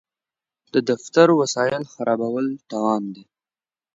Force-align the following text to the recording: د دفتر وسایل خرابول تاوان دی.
د 0.73 0.75
دفتر 0.89 1.27
وسایل 1.41 1.83
خرابول 1.93 2.45
تاوان 2.69 3.03
دی. 3.13 3.23